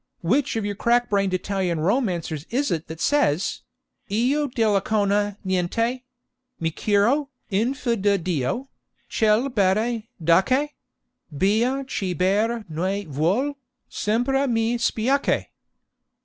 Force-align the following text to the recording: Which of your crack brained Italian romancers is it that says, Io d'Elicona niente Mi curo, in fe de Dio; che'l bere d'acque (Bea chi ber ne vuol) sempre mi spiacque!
Which 0.21 0.55
of 0.55 0.65
your 0.65 0.73
crack 0.73 1.11
brained 1.11 1.31
Italian 1.31 1.79
romancers 1.79 2.47
is 2.49 2.71
it 2.71 2.87
that 2.87 2.99
says, 2.99 3.61
Io 4.09 4.47
d'Elicona 4.47 5.37
niente 5.45 6.01
Mi 6.59 6.71
curo, 6.71 7.27
in 7.51 7.75
fe 7.75 7.97
de 7.97 8.17
Dio; 8.17 8.67
che'l 9.11 9.47
bere 9.53 10.05
d'acque 10.19 10.69
(Bea 11.37 11.83
chi 11.83 12.15
ber 12.15 12.65
ne 12.67 13.05
vuol) 13.05 13.53
sempre 13.87 14.47
mi 14.47 14.75
spiacque! 14.79 15.49